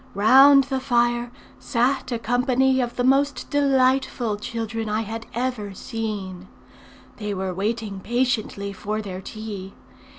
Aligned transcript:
Round 0.15 0.63
the 0.63 0.79
fire 0.79 1.31
sat 1.59 2.11
a 2.11 2.17
company 2.17 2.81
of 2.81 2.95
the 2.95 3.03
most 3.03 3.51
delightful 3.51 4.35
children 4.37 4.89
I 4.89 5.01
had 5.01 5.27
ever 5.35 5.75
seen. 5.75 6.47
They 7.17 7.35
were 7.35 7.53
waiting 7.53 7.99
patiently 7.99 8.73
for 8.73 8.99
their 9.03 9.21
tea. 9.21 9.75